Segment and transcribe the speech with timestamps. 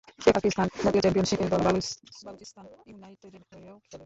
[0.21, 3.99] সে পাকিস্তান জাতীয় চ্যাম্পিয়নশিপের দল বালুচিস্তান ইউনাইটেডের হয়েও খেলে।